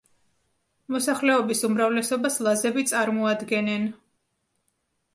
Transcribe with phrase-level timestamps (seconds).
[0.95, 3.89] მოსახლეობის უმრავლესობას ლაზები წარმოადგენენ.